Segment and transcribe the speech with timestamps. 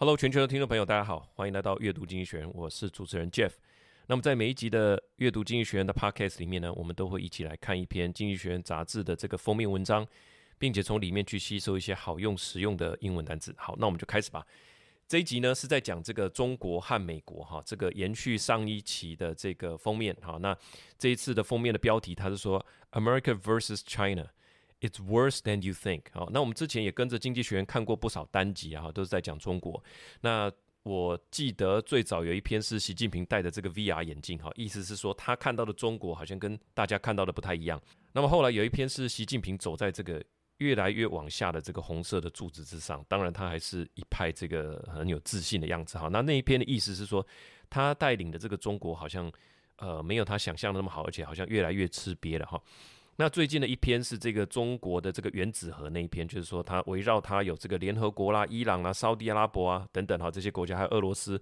[0.00, 3.50] Hello，全球的听众朋友，大家好，欢迎来到阅读经济学人，我是主持人 Jeff。
[4.06, 10.06] 那么在每一集的阅读经济学人的 Podcast 里面呢，我们都会一起来看一篇经济学人杂志的这个封面文章，
[10.56, 13.52] 并且从里面去吸收一些好用实用的英文单词。
[13.58, 14.46] 好，那我们就开始吧。
[15.08, 20.38] 这一集呢是在讲这个中国和美国哈，这个延续上一期的这个封面哈。
[20.40, 20.56] 那
[20.96, 24.28] 这一次的封面的标题，它是说 America versus China。
[24.80, 26.02] It's worse than you think。
[26.12, 29.82] 好，那我们之前也跟着经济学院看过不少单集啊，都是在讲中国。
[30.20, 30.50] 那
[30.84, 37.80] 我记得最早有一篇是习近平戴的这个 VR 眼镜，哈，意思是说他看到的中国好像跟大家看到的不太一样。
[38.12, 40.24] 那么后来有一篇是习近平走在这个
[40.58, 46.08] 越来越往下的这个红色的柱子之上，当然他还是一派这个很有自信的样子，哈。
[46.08, 47.26] 那那一篇的意思是说，
[47.68, 49.30] 他带领的这个中国好像
[49.76, 52.62] 呃没有他想象的那么好，而且好像越来越吃瘪了，哈。
[53.20, 61.40] 那最近的一篇是这个中国的这个原子核那一篇，就是说它围绕它有这个联合国啦、伊朗啦、沙地阿拉伯啊等等哈这些国家，还有俄罗斯。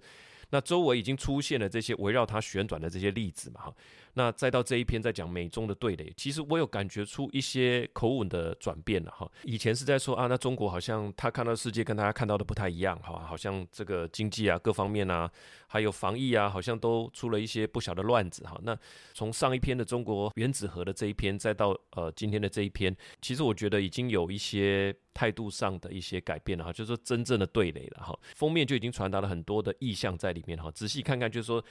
[0.49, 3.75] 那周围已经出现了这些围绕它旋转的这些粒子嘛哈，
[4.13, 9.29] 那再到这一篇在讲美中的对垒，其实我有感觉出一些口吻的转变了哈。
[9.43, 15.29] 以前是在说啊，那中国好像他看到世界跟大家看到的不太一样哈，好像这个经济啊各方面啊，
[15.67, 18.59] 还有防疫啊，好像都出了一些不小的乱子哈。
[18.63, 18.77] 那
[19.13, 24.95] 从上一篇的中国原子核的这一篇，再到呃今天的这一篇，其实我觉得已经有一些。
[25.17, 31.63] 态度上的一些改变了哈，就是说真正的对垒了哈，封面就已经传达了很多的意向在里面哈，仔细看看就是说。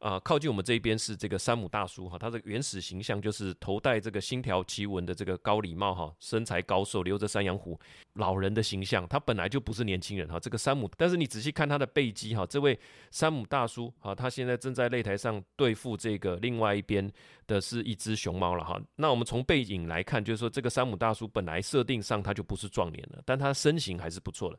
[0.00, 7.78] 啊、靠近我们这一边是这个山姆大叔哈，他的原始形象就是头戴这个星条旗纹的这个高礼帽哈，身材高瘦，留着山羊胡，
[8.14, 9.06] 老人的形象。
[9.06, 12.78] 他本来就不是年轻人哈，这个山姆，但是你仔细看他的背肌哈，这位
[13.10, 17.06] 山姆大叔哈，他现在正在擂台上对付这个另外一边
[17.46, 18.80] 的是一只熊猫了哈。
[18.96, 24.58] 那我们从背影来看，就是说这个山姆大叔本来设定上他就不是壮年了，但他身形还是不错的。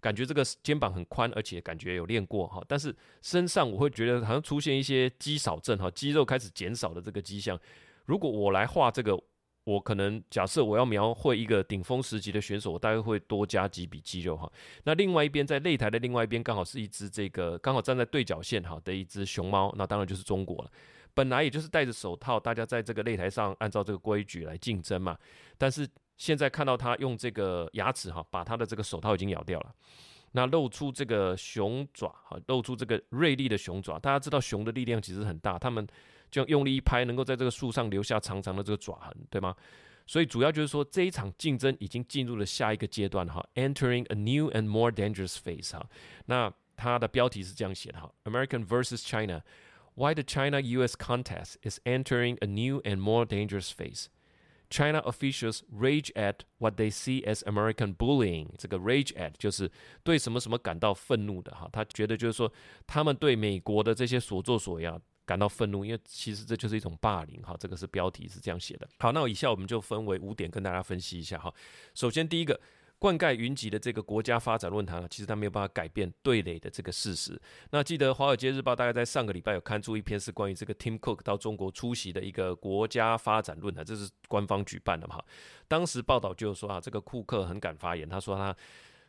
[0.00, 7.58] 感觉这个肩膀很宽，而且感觉有练过哈，但是身上我会觉得好像出现一些肌少症哈，肌肉开始减少的这个迹象。
[8.06, 9.16] 如果我来画这个，
[9.64, 14.50] 我可能假设我要描绘一个顶峰时期的选手，我大概会多加几笔肌肉哈。
[14.84, 20.70] 那另外一边在擂台的另外一边刚好是一只这个刚好站在对角线哈的一只熊猫，那当然就是中国了。
[21.12, 25.16] 本来也就是戴着手套，大家在这个擂台上按照这个规矩来竞争嘛，
[25.58, 25.86] 但是。
[26.20, 29.74] 现在看到他用这个牙齿哈，把他的这个手套已经咬掉了，
[30.32, 33.98] 那露出这个熊爪哈，露出这个锐利的熊爪。
[33.98, 35.86] 大家知道熊的力量其实很大，他们
[36.30, 39.56] 就用力一拍，能够在这个树上留下长长的这个爪痕，对吗？
[40.06, 45.88] 所以主要就是说这一场竞争已经进入了下一个阶段哈，entering a new and more dangerous phase 哈。
[46.26, 50.96] 那它的标题是这样写的哈，American versus China，Why the China-U.S.
[50.98, 54.08] contest is entering a new and more dangerous phase。
[54.70, 58.48] China officials rage at what they see as American bullying。
[58.56, 59.70] 这个 rage at 就是
[60.02, 62.50] 对什么什么感到愤怒的哈，他觉得就是说
[62.86, 67.56] 他们对美国的这些所作所为啊感到愤怒，因为其实这就是一种霸凌哈。
[67.58, 68.88] 这个是标题是这样写的。
[68.98, 71.52] 好，那我以下我们就分为五点跟大家分析一下哈。
[71.94, 72.58] 首先第一个。
[73.00, 77.40] 灌溉云集的这个国家发展论坛，其实它没有办法改变对垒的这个事实。
[77.70, 85.18] 那记得《华尔街日报》大概在上个礼拜有刊出一篇是关于这个 Tim Cook 到中国出席的一个国家发展论坛，这是官方举办的嘛？
[85.66, 88.54] 当时报道就是说啊，这个库克很敢发言，他说他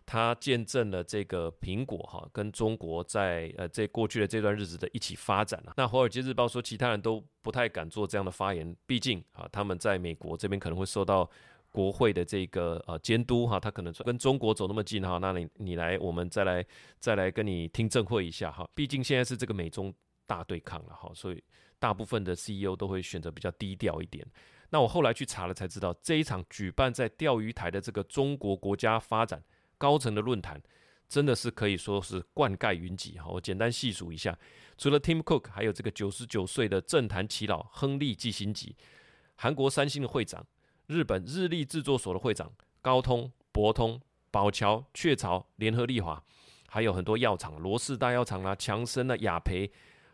[0.05, 5.73] 他见证了这个苹果哈跟中国在呃这过去的这段日子的一起发展了。
[5.75, 11.29] 那《华尔街日报》说其他人都不太敢做这样的发言，毕竟啊他们在美国这边可能会受到。
[11.71, 16.65] 国会的这个呃监督哈，他可能跟中国走那么近哈，那你你来，我们再来
[16.99, 18.69] 再来跟你听证会一下哈。
[18.75, 19.93] 毕竟现在是这个美中
[20.27, 21.41] 大对抗了哈，所以
[21.79, 24.25] 大部分的 CEO 都会选择比较低调一点。
[24.69, 29.41] 那我后来去查了才知道，这一场举办在钓鱼台的这个中国国家发展
[29.77, 30.61] 高层的论坛，
[31.07, 33.27] 真的是可以说是冠盖云集哈。
[33.29, 34.37] 我简单细数一下，
[34.77, 38.75] 除了 Tim Cook，还有这个九十九岁的政坛耆老亨利基辛吉，
[39.35, 40.45] 韩国三星的会长。
[40.91, 43.97] 日本日立制作所的会长高通、博通、
[44.29, 46.21] 宝桥、雀巢、联合利华，
[46.67, 49.71] 还有很多药厂，罗氏大药厂啦、强生啊、雅培、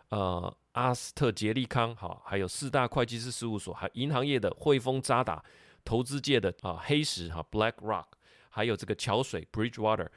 [0.10, 5.44] 呃、阿斯特杰利康，好，还有四大会计师事务所，还银行业的汇丰、渣打，
[5.84, 8.06] 投资界的啊黑石哈 Black Rock，
[8.50, 10.08] 还有这个桥水 Bridgewater。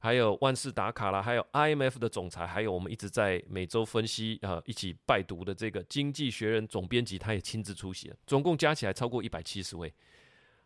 [0.00, 9.92] 还有万事达卡啦，还有 IMF 的总裁，还有我们一直在每周分析啊、一起拜读的这个《经济学人》总编辑，他也亲自出席了，总共加起来超过一百七十位。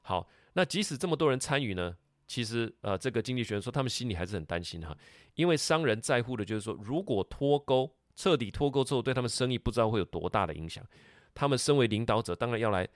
[0.02, 1.96] 好，那即使这么多人参与呢，
[2.26, 4.96] 其实呃，这个《经济学人》说他们心里还是很担心哈，
[5.34, 10.84] 因为商人在乎的就是说，如果脱钩彻底脱钩之后，对他们生意不知道会有多大的影响。
[11.34, 12.86] 他们身为领导者，当然要来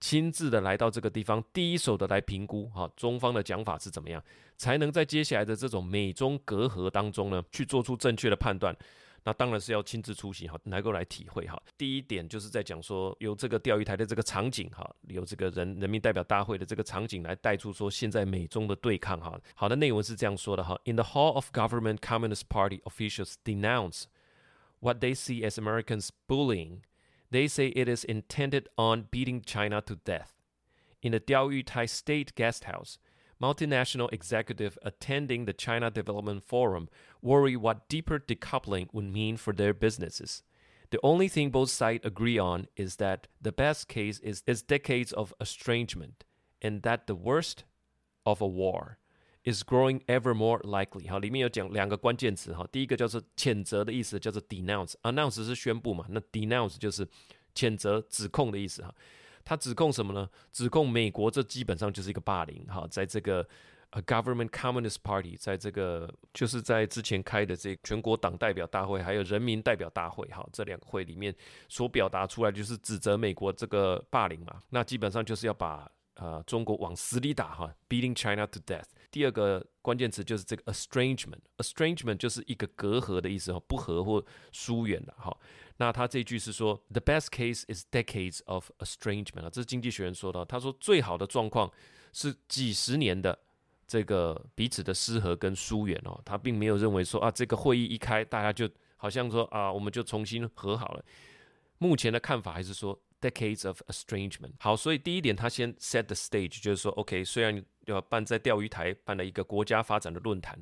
[0.00, 4.22] 亲自的来到这个地方，第一手的来评估哈，中方的讲法是怎么样，
[4.56, 8.74] 才能在接下来的这种美中隔阂当中呢，去做出正确的判断。
[9.22, 11.62] 那当然是要亲自出席哈，能够来体会哈。
[11.76, 19.38] 第一点就是在讲说，由这个钓鱼台的这个场景哈，由这个人人民代表大会的这个场景来带出说现在美中的对抗哈。
[19.54, 24.04] 好的内文是这样说的哈：In the hall of government, Communist Party officials denounce
[24.78, 26.78] what they see as Americans bullying.
[27.30, 30.34] They say it is intended on beating China to death.
[31.02, 32.98] In the Diaoyutai State Guesthouse,
[33.40, 36.88] multinational executives attending the China Development Forum
[37.22, 40.42] worry what deeper decoupling would mean for their businesses.
[40.90, 45.12] The only thing both sides agree on is that the best case is, is decades
[45.12, 46.24] of estrangement,
[46.60, 47.64] and that the worst
[48.26, 48.98] of a war.
[49.44, 51.10] Is growing ever more likely。
[51.10, 57.06] 好，里面有讲两个关键词哈，第一个叫做谴责的意思，叫做 denounce，announce 是宣布嘛，那 denounce 就是
[57.54, 58.94] 谴责、指控的意思哈。
[59.42, 60.28] 他指控什么呢？
[60.52, 62.64] 指控美国，这基本上就是一个霸凌。
[62.66, 63.44] 哈，在这个
[63.88, 71.34] 呃 Government Communist Party，在这个就是在之前开的这全国党代表大会，还有人民代表大会，哈，这两个会里面
[71.68, 74.60] 所表达出来就是指责美国这个霸凌嘛。
[74.68, 78.84] 那基本上就是要把呃中国往死里打，哈，beating China to death。
[79.10, 85.36] 第二个关键词就是这个 estrangement，estrangement 就是一个隔阂的意思，哈，不和或疏远的，哈。
[85.78, 90.44] 那他这句是说，The best case is decades of estrangement，这是经济学人说的。
[90.44, 91.70] 他说最好的状况
[92.12, 93.38] 是几十年的
[93.86, 96.20] 这个彼此的失和跟疏远哦。
[96.24, 101.04] 他并没有认为说啊，这个会议一开，大家就好像说啊，我们就重新和好了。
[101.78, 104.52] 目前的看法还是说 decades of estrangement。
[104.58, 110.58] 好，所以第一点，他先 set the stage，就是说，OK，虽然要办在钓鱼台办了一个国家发展的论坛。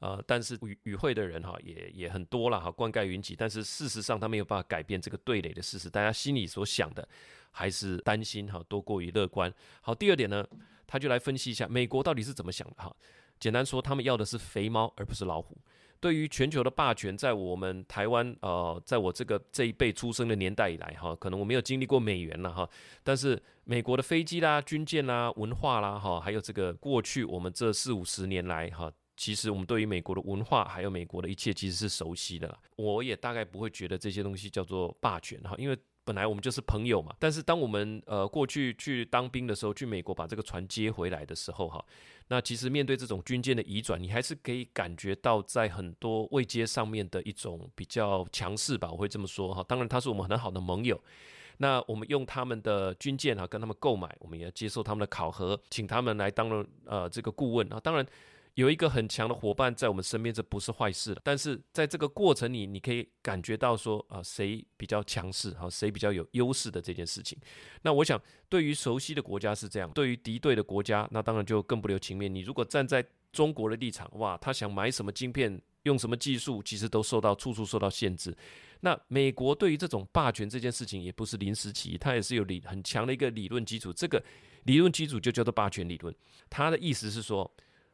[0.00, 3.36] 呃，但是与与会的人哈也也很多了哈，冠盖云集。
[3.36, 5.90] 但是事实上，他没有办法改变这个对垒的事实。
[5.90, 7.06] 大家心里所想的
[7.50, 9.52] 还是担心哈，多过于乐观。
[9.82, 10.42] 好，第二点呢，
[10.86, 12.96] 他就来分析一下美国到底是怎么想的哈。
[13.38, 15.54] 简单说，他们要的是肥猫而不是老虎。
[16.00, 22.68] 对于全球的霸权，在我们台湾呃，在我这个这一辈出生的年代以来哈，可能我没有经历过美元了哈。
[23.04, 28.90] 但是美国的飞机啦、军舰啦、文化啦哈，还有这个过去我们这四五十年来哈。
[29.16, 32.58] 其实我们对于美国的文化，还有美国的一切，其实是熟悉的了。
[32.76, 35.76] 我也大概不会觉得这些东西叫做霸权哈，因为
[36.06, 37.14] 本来我们就是朋友嘛。
[37.18, 41.84] 但是当我们呃过去去当兵的时候，去美国把这个船接回来的时候哈，
[42.30, 49.64] 那其实面对这种军舰的移转，你还是可以感觉到在很多位阶上面的一种比较强势吧，我会这么说哈。
[49.68, 50.98] 当然他是我们很好的盟友，
[51.56, 58.06] 那我们用他们的军舰啊跟他们购买，我们也要接受他们的考核，请他们来当了呃这个顾问啊，当然。
[58.54, 61.20] 有一个很强的伙伴在我们身边，这不是坏事了。
[61.24, 67.38] 但是在这个过程里，你可以感觉到说啊，谁比较强势，好，谁比较有优势的这件事情。
[67.82, 72.32] 那我想，对于熟悉的国家是这样，对于敌对的国家，那当然就更不留情面。
[72.34, 78.36] 你如果站在中国的立场，哇，他想买什么晶片，用什么技术，其实都受到处处受到限制。
[78.80, 83.92] 那美国对于这种霸权这件事情，也不是临时起意，它也是有理很强的一个理论基础。
[83.92, 84.22] 这个
[84.64, 86.14] 理论基础就叫做霸权理论。
[86.50, 87.50] 它的意思是说。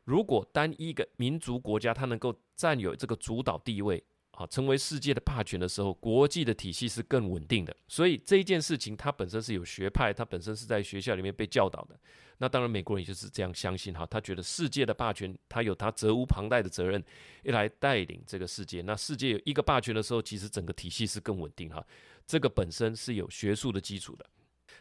[0.06, 7.76] 如果单一个民族国家它能够占有这个主导地位啊，成为世界的霸权的时候，国际的体系是更稳定的。
[7.88, 11.99] 所以这一件事情它本身是有学派，它本身是在学校里面被教导的。
[12.38, 17.03] 那当然美国人也就是这样相信哈，他觉得世界的霸权他有他责无旁贷的责任，
[17.43, 18.82] 要来带领这个世界。
[18.82, 21.84] 那世界有一个霸权的时候，其实整个体系是更稳定哈。
[22.27, 24.27] 这个本身是有学术的基础的。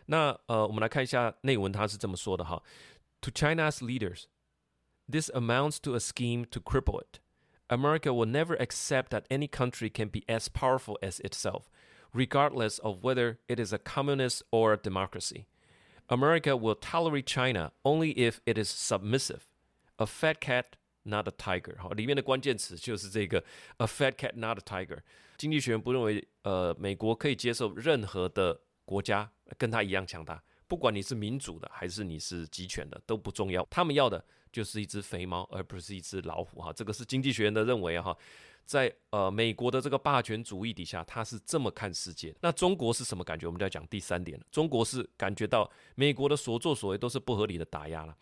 [0.05, 2.61] 那呃，我们来看一下内文，他是这么说的哈
[3.21, 4.25] ：To China's leaders.
[5.08, 7.18] This amounts to a scheme to cripple it.
[7.68, 11.68] America will never accept that any country can be as powerful as itself,
[12.12, 15.46] regardless of whether it is a communist or a democracy.
[16.08, 19.46] America will tolerate China only if it is submissive.
[19.98, 21.76] A fat cat, not a tiger.
[21.78, 23.44] 好，里面的关键词就是这个
[23.78, 25.00] a fat cat, not a tiger。
[25.36, 34.24] 经济学人不认为，呃，美国可以接受任何的国家跟他一样强大，不管你是民主的还是你是集权的都不重要，他们要的。
[34.55, 36.71] 就是一只肥猫，而不是一只老虎哈。
[36.71, 38.15] 这个是经济学人的认为哈，
[38.63, 42.33] 在呃美国的这个霸权主义底下，他是这么看世界。
[42.39, 43.45] 那中国是什么感觉？
[43.45, 44.45] 我们就要讲第三点了。
[44.49, 48.15] 中国是感觉到美国的所作所为都是不合理的打压了。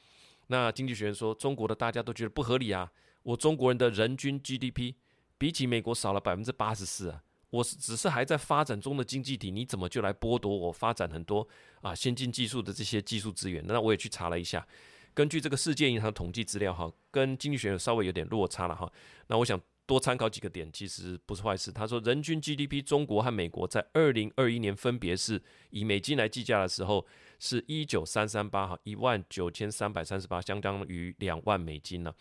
[0.48, 2.92] 那经济学人说，中国的大家都觉得不合理啊。
[3.22, 4.96] 我中国人的人均 GDP
[5.38, 7.22] 比起美国少了百分之八十四啊。
[7.52, 11.48] 我是只是还在发展中的经济体，你怎么就来剥夺我发展很多
[11.82, 13.64] 啊先进技术的这些技术资源？
[13.68, 14.68] 那我也去查了一下。
[15.14, 18.92] 根据这个世界银行统计资料哈，跟经济学有稍微有点落差了哈。
[19.28, 21.72] 那我想多参考几个点，其实不是坏事。
[21.72, 27.06] 他说，人均 GDP 中国和美国在二零二一年分别是以美金来计价的时候
[27.38, 32.14] 是一九三三八哈一万九千三百三十八，相当于两万美金呢。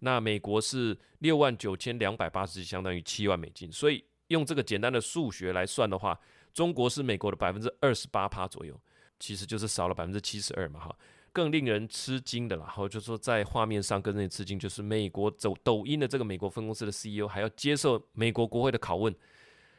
[0.00, 3.70] 那美国是六万九千两百八十，相当于七万美金。
[3.70, 6.18] 所以用这个简单的数学来算的话，
[6.54, 8.80] 中国是美国的百分之二十八趴左右，
[9.18, 10.96] 其实就是少了百分之七十二嘛哈。
[11.32, 19.14] 更令人吃惊的啦，然后就说在画面上更令人吃惊，就是美国走抖音的这个美国分公司的 CEO 还要接受美国国会的拷问。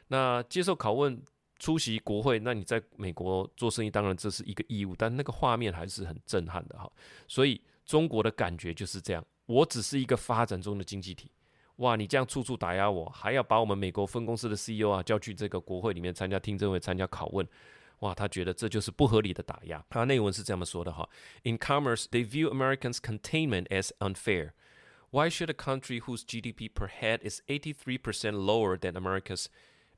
[0.07, 1.21] 那接受拷问、
[1.57, 6.91] 出席国会，那你在美国做生意，当然这是一个义务，但那个画面还是很震撼的哈。
[7.27, 11.31] 所以中国的感觉就是这样，我只是一个发展中的经济体，
[11.77, 17.47] 哇，你这样处处打压我，还要把我们美国分公司的 CEO 啊叫去这个国会里面参加听证会、参加拷问。
[18.00, 19.82] 哇，他觉得这就是不合理的打压。
[19.88, 21.08] 他内文是这么说的哈：
[21.44, 24.50] In commerce, they view Americans' containment as unfair.
[25.10, 29.46] Why should a country whose GDP per head is 83% lower than America's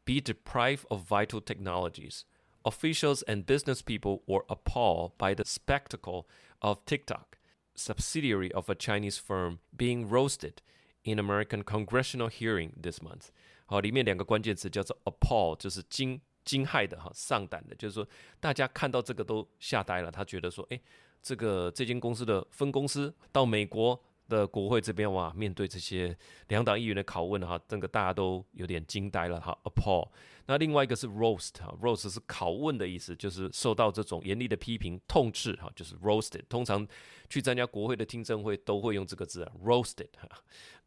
[0.04, 2.25] be deprived of vital technologies?
[2.64, 6.26] Officials and business people were appalled by the spectacle
[6.61, 7.38] of TikTok,
[7.75, 10.62] subsidiary of a Chinese firm, being roasted
[11.02, 13.30] in American congressional hearing this month.
[13.66, 16.21] 好，里面两个关键词叫做 appall，就是惊。
[16.43, 18.07] 惊骇的哈，上胆的，就是说，
[18.39, 20.12] 大家看到这个都吓呆了。
[20.12, 20.81] 他觉得说，诶，
[21.21, 26.15] 这个这间公司的分公司到美国的国会这边哇，面对这些
[26.47, 29.57] 两党议员的拷问哈，这个大家都有点惊呆了哈。
[29.63, 30.09] Appall。
[30.45, 36.41] 那另外一个是 roast 哈，roast 是拷问的意思，就是受到这种严厉的批评、痛斥哈，就是 roasted。
[36.50, 36.85] 通常
[37.29, 40.27] 去参加国会的听证会都会用这个字，roasted 哈。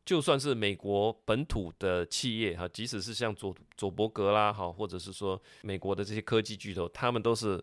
[0.06, 7.62] 就算是美国本土的企业哈，即使是像佐佐伯格啦哈，或者是说美国的这些科技巨头，他们都是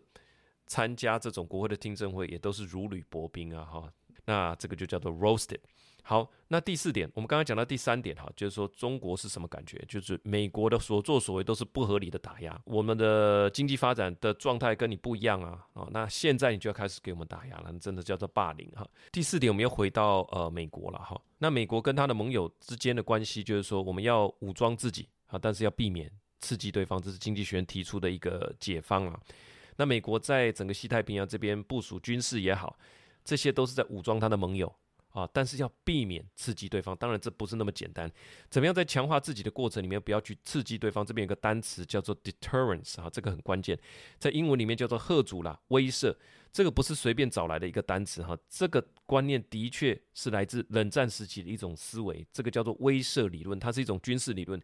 [0.66, 3.90] 参加这种国会的听证会，也都是如履薄冰啊哈。
[4.24, 5.60] 那这个就叫做 roasted。
[6.06, 9.82] 好，那第四点，我们刚刚讲到第三点哈，就是说中国是什么感觉？
[9.88, 18.86] 就是美国的所作所为都是不合理的打压，我们的经济发展的状态跟你不一样啊，哦，那现在你就要开始给我们打压了，真的叫做霸凌哈。
[19.10, 26.12] 第四点，我们要回到呃美国了哈，那美国跟他的盟友之间的关系，就是说我们要武装自己啊，但是要避免
[26.42, 29.18] 刺激对方，这是经济学人提出的一个解方啊。
[29.76, 32.76] 那美国在整个西太平洋这边部署军事也好，
[33.24, 34.72] 这些都是在武装他的盟友。
[35.14, 38.10] 啊，但是要避免刺激对方，当然这不是那么简单。
[38.50, 41.04] 怎么样在强化自己的过程里面，不要去刺激对方？
[41.04, 43.78] 这边有个单词叫做 deterrence 啊，这个很关键，
[44.18, 46.12] 在英文里面叫做吓阻啦、威慑。
[46.52, 54.60] 这个不是随便找来的一个单词哈，这个观念的确是来自冷战时期的一种思维，这个叫做威慑理论，它是一种军事理论，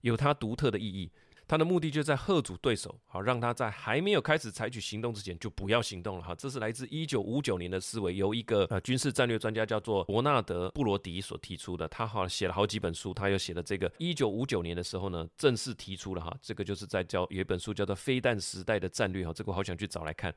[0.00, 1.08] 有它独特的意义。
[1.52, 6.34] 他的目的就在吓阻对手，好让他在还没有开始采取行动之前就不要行动了哈。
[6.34, 11.86] 这是来自一九五九年的思维，由一个呃军事战略专家叫做伯纳德·布罗迪所提出的。
[11.88, 20.34] 他好写了好几本书，他又写了这个一九五九年的时候呢，正式提出了哈，这个就是在叫有一本书叫做《飞弹时代的战略》哈，这个我好想去找来看，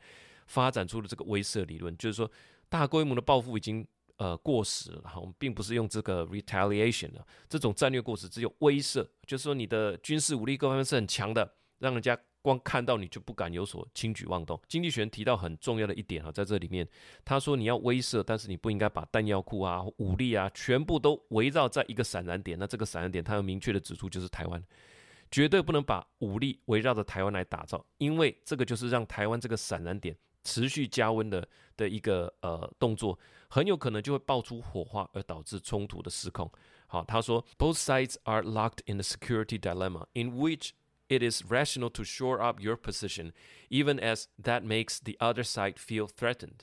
[0.47, 2.29] 发展出了这个威慑理论，就是说
[2.67, 3.87] 大规模的报复已经。
[4.17, 14.57] 呃，过时了哈，我们并不是用这个 retaliation 的这种战略过时，只有威慑，就是说你的军事武力各方面是很强的，让人家光看到你就不敢有所轻举妄动。
[14.67, 16.87] 经济学人提到很重要的一点哈，在这里面
[17.25, 22.57] 他说你要威慑，但是你不应该把弹药库啊、武力啊全部都围绕在一个闪燃点。
[22.57, 24.63] 那这个闪燃点，他有明确的指出就是台湾，
[25.29, 33.18] 绝对不能把武力围绕着台湾来打造，因为这个就是让台湾这个闪燃点持续加温的的一个呃动作。
[33.48, 36.50] 很有可能就会爆出火花，而导致冲突的失控。
[36.86, 40.70] 好，他说，Both sides are locked in a security dilemma in which
[41.08, 43.32] it is rational to shore up your position,
[43.68, 46.60] even as that makes the other side feel threatened.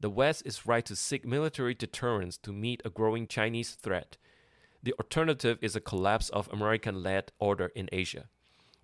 [0.00, 4.18] The West is right to seek military deterrence to meet a growing Chinese threat.
[4.82, 8.28] The alternative is a collapse of American-led order in Asia.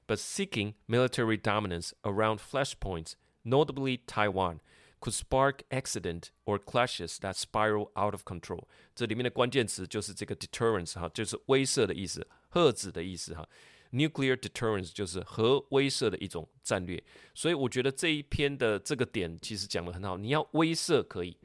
[0.07, 3.17] But seeking military dominance around flashpoints,
[3.50, 4.60] notably Taiwan,
[5.02, 8.68] Could spark accident or clashes that spiral out of control。
[8.94, 13.48] 这里面的关键词就是这个 deterrence 哈，就是威慑的意思，吓止的意思哈。
[13.92, 17.02] Nuclear deterrence 就是核威慑的一种战略。
[17.34, 20.18] 所以我觉得这一篇的这个点其实讲得很好。
[20.18, 21.38] 你要威慑可以，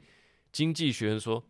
[0.51, 1.41] 经济学人说，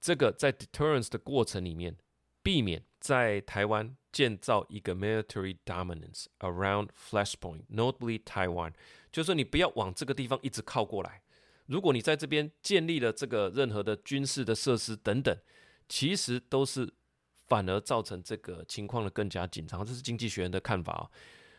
[0.00, 1.96] 这个在 deterrence 的过程里面，
[2.40, 8.72] 避免在台湾建造一个 military dominance around flashpoint，notably Taiwan，
[9.10, 11.22] 就是说你不要往这个地方一直靠过来。
[11.66, 15.34] 如果你在这边建立了这个任何的军事的设施等等，
[15.88, 16.92] 其实都是
[17.46, 19.84] 反而造成这个情况的更加紧张。
[19.84, 21.10] 这是经济学人的看法啊。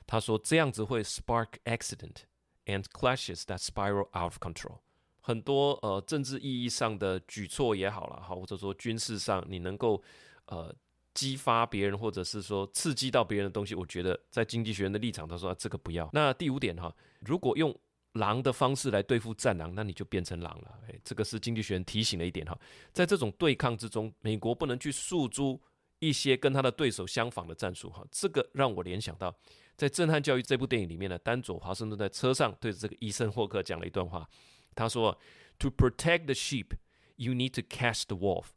[0.05, 2.23] 他说这样子会 spark accident
[2.65, 4.79] and clashes that spiral out of control。
[5.21, 10.03] 很多呃政治意义上的举措也好了哈，或者说军事上你能够
[10.47, 10.75] 呃
[11.13, 16.09] 激发别人或者是说刺激到别人的东西，我觉得在经济学人的立场，他说、啊、这个不要。
[16.13, 17.75] 那第五点哈，如果用
[18.13, 20.79] 狼的方式来对付战狼，那你就变成狼了。
[20.87, 22.57] 诶，这个是经济学人提醒的一点哈。
[22.91, 25.59] 在这种对抗之中，美国不能去诉诸
[25.99, 28.05] 一些跟他的对手相仿的战术哈。
[28.11, 29.35] 这个让我联想到，
[29.75, 34.29] 在《震撼教育》这部电影里面呢，丹佐华盛顿在车上对着这个伊森霍克讲了一段话，
[34.75, 35.17] 他说
[35.57, 36.67] ：“To protect the sheep,
[37.15, 38.47] you need to catch the wolf.”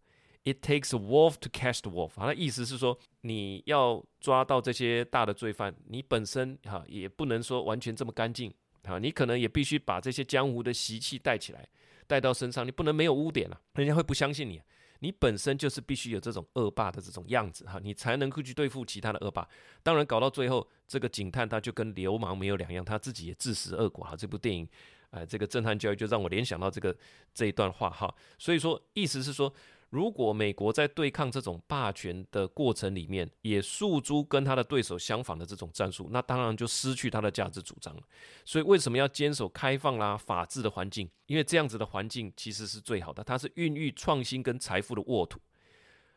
[0.46, 2.12] It takes a wolf to catch the wolf。
[2.14, 11.68] 好，那意思是说，你要抓到这些大的罪犯，你本身哈也不能说完全这么干净啊，你可能也必须把这些江湖的习气带起来，
[12.06, 14.62] 带到身上，你不能没有污点啊，人家会不相信你。
[15.00, 19.48] 你本身就是必须有这种恶霸的这种样子哈，你才能够去对付其他的恶霸。
[19.82, 24.14] 当然，搞到最后，这个警探他就跟流氓没有两样，他自己也自食恶果哈。
[24.14, 24.68] 这部电影，
[25.10, 26.96] 呃，这个震撼教育就让我联想到这个
[27.34, 28.14] 这一段话哈。
[28.38, 29.52] 所以说，意思是说。
[29.96, 38.02] 如果美国在对抗这种霸权的过程里面，也诉诸跟他的对手相仿的这种战术，那当然就失去他的价值主张了。
[38.44, 41.08] 所以为什么要坚守开放啦、法治的环境？
[41.24, 45.40] 因为这样子的环境其实是最好的，它是孕育创新跟财富的沃土。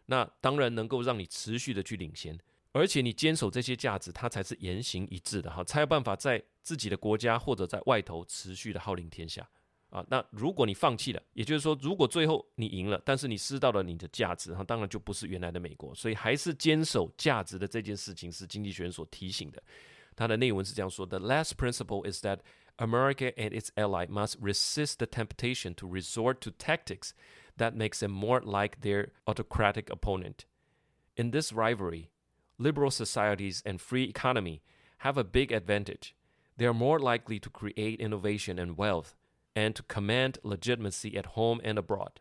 [0.08, 2.38] 那当然能够让你持续的去领先，
[2.74, 9.48] 而且你坚守这些价值，它才是言行一致的哈，才有办法在自己的国家或者在外头持续的号令天下。
[9.91, 15.95] 啊，那如果你放弃了，也就是说，如果最后你赢了，但是你失到了你的价值，哈，当然就不是原来的美国。
[15.95, 19.63] 所以还是坚守价值的这件事情是经济学人所提醒的。
[20.17, 22.41] 他的内文是这样说的：The last principle is that
[22.79, 27.11] America and its ally must resist the temptation to resort to tactics
[27.57, 30.47] that makes them more like their autocratic opponent.
[31.15, 32.11] In this rivalry,
[32.59, 34.63] liberal societies and free economy
[34.99, 36.17] have a big advantage.
[36.57, 39.15] They are more likely to create innovation and wealth.
[39.59, 42.19] And to command legitimacy at home and abroad.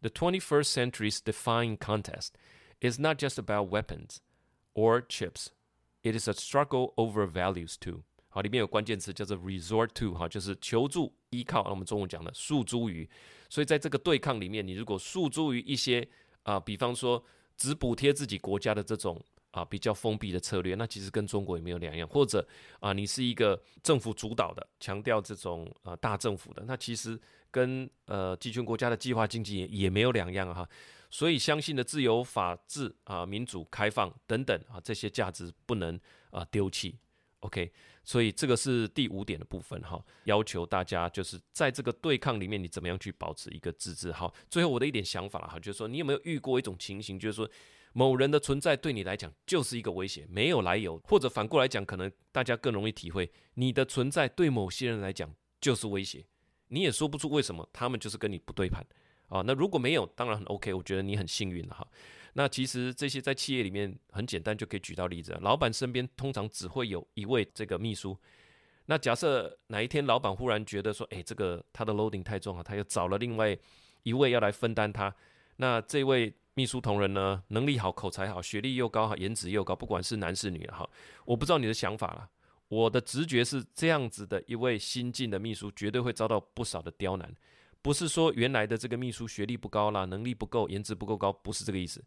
[0.00, 2.38] The 21st century's defining contest
[2.80, 4.22] is not just about weapons
[4.74, 5.50] or chips.
[6.02, 8.04] It is a struggle over values too.
[8.30, 11.62] 好，里面有关键词叫做 resort to，哈，就是求助、依靠。
[11.68, 13.06] 我们中文讲的诉诸于。
[13.50, 16.00] 所以在这个对抗里面，你如果诉诸于一些
[16.44, 17.22] 啊、呃，比方说
[17.58, 19.22] 只补贴自己国家的这种。
[19.53, 22.07] 啊，比较封闭的策略，那其实跟中国也没有两样。
[22.07, 22.45] 或者
[22.79, 27.19] 啊，你是一个政府主导的，强调这种呃大政府的，那其实
[27.51, 30.67] 跟呃集权国家的计划经济也没有两样哈。
[31.11, 35.99] 所以，相信的自由、法治啊、民主、开放等等啊，这些价值不能
[36.31, 36.97] 啊丢弃。
[37.41, 37.71] OK，
[38.03, 44.11] 所以这个是第五点的部分哈，要求大家就是在这个对抗里面，你怎么样去保持一个自治。
[44.11, 47.47] 好，最后我的一点想法哈，就是说你有没有遇过一种情形，就是说。
[47.95, 56.25] 某人的存在对你来讲就是一个威胁，没有来由，或者反过来讲，可能大家更容易体会，你的存在对某些人来讲就是威胁，
[56.69, 58.83] 你也说不出为什么，他们就是跟你不对盘
[59.27, 59.43] 啊。
[59.45, 61.87] 那如果没有，当然很 OK，我觉得你很幸运了哈。
[62.33, 68.17] 那其实这些在企业里面很简单就可以举到例子，老板身边通常只会有一位这个秘书。
[68.87, 73.55] 那假设哪一天老板忽然觉得说，哎，这个他的 loading 太重了，他又找了另外
[74.01, 75.15] 一位要来分担他，
[75.57, 76.33] 那这位。
[76.55, 80.87] 秘书同仁呢，能力好，口才好，学历又高，颜值又高，不管是男是女哈，
[81.25, 82.29] 我不知道你的想法了。
[82.67, 87.31] 我的直觉是这样子的一位新进的秘书，绝对会遭到不少的刁难。
[87.81, 92.03] 不是说原来的这个秘书学历不高啦，能力不够，颜值不够高，不是这个意思，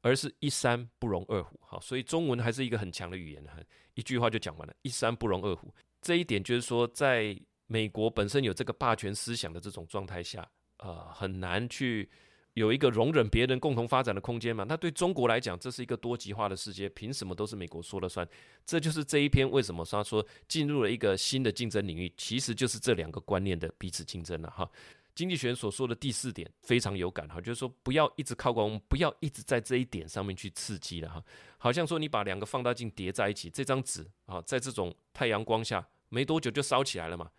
[0.00, 1.78] 而是一山不容二虎，哈。
[1.80, 3.58] 所以中文还是一个很强的语言，哈，
[3.94, 5.72] 一句话就讲完了，一山不容二虎。
[6.00, 10.46] 这一点就是说，在美国本身有这个霸权思想的这种状态下，
[10.78, 12.10] 呃，很难去。
[12.54, 14.64] 有一个容忍别人共同发展的空间嘛？
[14.68, 18.28] 那对中国来讲，这是一个多极化的世界，凭什么都是美国说了算？
[18.66, 24.70] 这就是这一篇为什么他说进入了一个新的竞争领域，其实就是这两个观念的彼此竞争了哈。
[25.14, 31.22] 经济学人所说的第四点非常有感哈，就是说不要一直靠光，不要一直在这一点上面去刺激了哈。
[31.56, 37.30] 好像说你把两个放大镜叠在一起，这张纸啊，在这种太阳光下没多久就烧起来了嘛。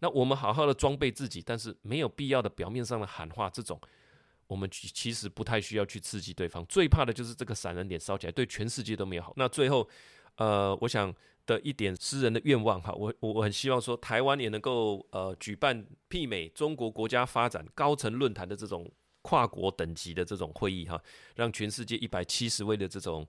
[0.00, 3.78] 那我们好好的装备自己，但是没有必要的表面上的喊话这种。
[4.46, 9.32] 我们其实不太需要去刺激对方，最怕的就是这个闪人点烧起来，对全世界都没有好。
[9.36, 9.88] 那最后，
[10.36, 11.14] 呃，我想
[11.46, 18.90] 的一点私人的愿望哈，我我我很希望说，台湾也能够呃举办媲美中国国家发展高层论坛的这种
[19.22, 21.02] 跨国等级的这种会议哈，
[21.36, 23.26] 让全世界一百七十位的这种。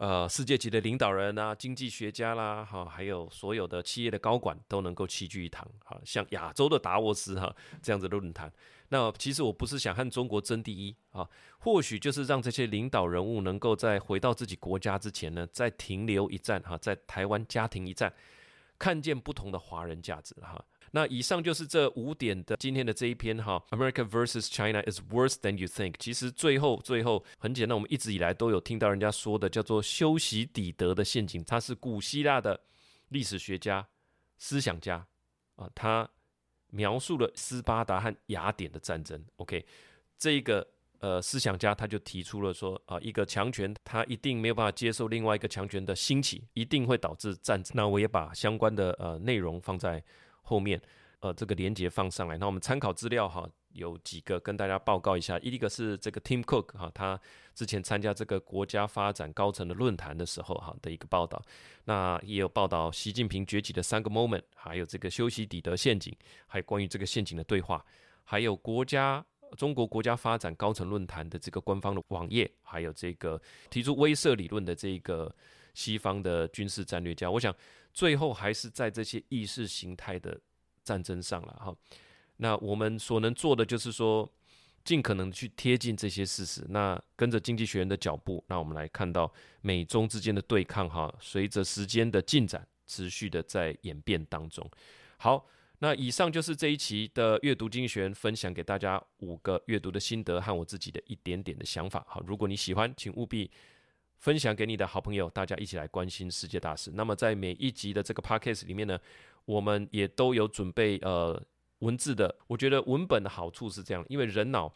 [0.00, 8.50] 呃，世界级的领导人啊，经济学家啦，哈，还有所有的企业的高管都能够齐聚一堂，哈，像亚洲的达沃斯哈这样子的论坛。
[8.88, 18.10] 那其实我不是想和中国争第一啊，或许就是让这些领导人物能够在回到自己国家之前呢，再停留一站哈，在台湾家庭一站，
[18.78, 20.64] 看见不同的华人价值哈。
[20.92, 25.94] 那以上就是这五点的今天的这一篇哈，America versus China is worse than you think。
[26.00, 32.60] 其实最后最后很简单，我们一直以来都有听到人家说的叫做修昔底德的陷阱，他是古希腊的
[33.10, 33.86] 历史学家、
[34.36, 35.06] 思想家
[35.54, 36.10] 啊，他
[36.70, 39.24] 描述了斯巴达和雅典的战争。
[39.36, 39.64] OK，
[40.18, 40.66] 这个
[40.98, 47.72] 呃思想家他就提出了说啊，一个强权他一定没有办法接受另外一个强权的兴起，一定会导致战争。
[47.76, 50.02] 那我也把相关的呃内容放在。
[50.50, 50.82] 后面，
[51.20, 55.38] 呃，这个连接放上来，那我们参考资料哈，有几个跟大家报告一下。
[55.38, 57.20] 一个是这个 Tim Cook 哈，他
[57.54, 61.40] 之前参加这个国家发展高层的论坛的时候哈的一个报道。
[61.84, 66.12] 那也有报道习近平崛起的三个 moment，还有这个修昔底德陷阱，
[66.48, 67.84] 还有关于这个陷阱的对话，
[68.24, 69.24] 还有国家
[69.56, 75.32] 中国国家发展高层论坛的这个官方的网页，还有这个提出威慑理论的这个
[75.74, 77.30] 西方的军事战略家。
[77.30, 77.54] 我想。
[77.92, 80.40] 最后还是在这些意识形态的
[80.82, 81.74] 战争上了哈。
[82.36, 84.30] 那我们所能做的就是说，
[84.82, 86.64] 尽可能去贴近这些事实。
[86.70, 94.66] 那跟着经济学人的脚步，那我们来看到美中之间的对抗哈，随着时间的进展，持续的在演变当中。
[95.18, 95.46] 好，
[95.80, 102.04] 那以上就是这一期的阅读经济学人分享给大家五个阅读的心得和我自己的一点点的想法。
[102.08, 103.50] 好，如果你喜欢，请务必。
[104.20, 106.92] 分享给你的好朋友，大家一起来关心世界大事。
[106.94, 108.98] 那么在每一集的这个 podcast 里面呢，
[109.46, 111.42] 我们也都有准备呃
[111.78, 112.32] 文字的。
[112.46, 114.70] 我觉得文本的好处是这样，因为人脑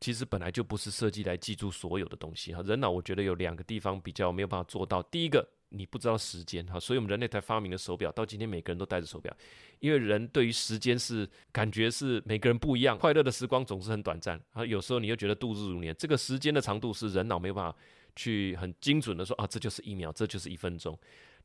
[0.00, 2.62] 其实本来就不是设计来记住所有的东西哈。
[2.62, 5.02] 人脑我觉得有两个地方比较没有办法做到。
[5.02, 9.36] 第一个，你不知道时间哈，所以我们人类才发明了手表，到今天每个人都戴着手表，
[9.80, 12.96] 因为人对于时间是感觉是每个人不一样。
[12.96, 15.92] 快乐的时光总是很短暂啊，有时候你又觉得度日如年。
[15.98, 17.76] 这个时间的长度是人脑没有办法。
[18.16, 20.98] 去很精准的说啊，这就是一秒，这就是一分钟。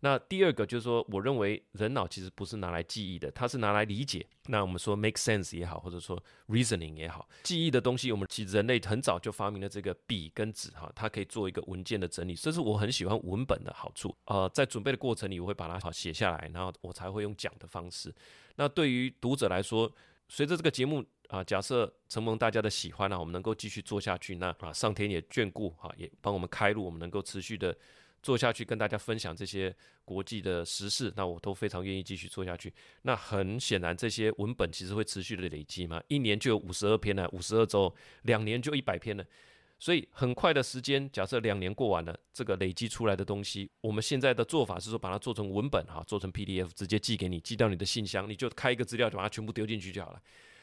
[0.03, 4.25] 那第二个就是说，我认为人脑其实不是拿来记忆的，它是拿来理解。
[4.47, 14.15] 那我们说 make sense 也好，或者说 reasoning 也好，记忆的东西，我们其实人类很早就发明了这个笔跟纸哈，它可以做一个文件的整理，这是我很喜欢文本的好处。
[14.25, 18.12] 呃，在准备的过程里，我会把它好写下来，然后我才会用讲的方式。
[18.55, 19.91] 那对于读者来说，
[20.29, 21.05] 随着这个节目。
[21.31, 27.73] 啊，假设承蒙大家的喜欢呢、我们能够继续做下去，那啊，上天也眷顾哈、也帮我们开路，我们能够持续的
[28.21, 32.73] 做下去，跟大家分享这些国际的时事，那我都非常愿意继续做下去。
[33.03, 39.25] 那很显然，这些文本其实会持续的累积嘛，一年就有五十二篇了，五十二周，两年就一百篇了，
[39.79, 50.21] 所以很快的时间，假设两年过完了，这个累积出来的东西，我们现在的做法是说，把它做成文本哈、做成 PDF，直接寄给你，寄到你的信箱，你就开一个资料，就把它全部丢进去就好了。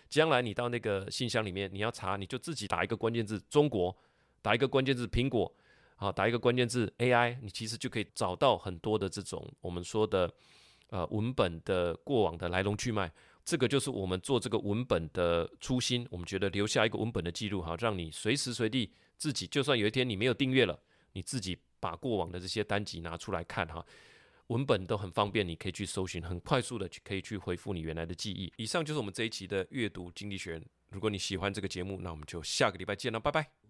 [0.08, 3.96] 将来你到那个信箱里面，你要查，你就自己打一个关键字“中国”，
[4.40, 5.52] 打一个关键字“苹果”，
[5.96, 10.30] 好，打一个关键字 “AI”，你其实就可以找到很多的这种我们说的
[10.90, 13.12] 呃文本的过往的来龙去脉。
[13.44, 16.06] 这个就是我们做这个文本的初心。
[16.10, 20.78] 我们觉得留下一个文本的记录，哈，让你随时随地自己，就算有一天你没有订阅了，
[21.12, 23.84] 你自己把过往的这些单集拿出来看，哈。
[24.48, 28.52] 文本都很方便，你可以去搜寻，很快速的可以去回复你原来的记忆。
[28.56, 30.60] 以上就是我们这一期的阅读经济学。
[30.90, 33.67] 如果你喜欢这个节目，那我们就下个礼拜见了，拜拜。